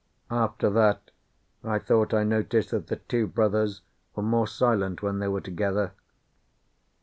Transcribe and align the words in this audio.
After 0.31 0.71
that 0.71 1.11
I 1.63 1.77
thought 1.77 2.11
I 2.11 2.23
noticed 2.23 2.71
that 2.71 2.87
the 2.87 2.95
two 2.95 3.27
brothers 3.27 3.81
were 4.15 4.23
more 4.23 4.47
silent 4.47 5.03
when 5.03 5.19
they 5.19 5.27
were 5.27 5.41
together. 5.41 5.91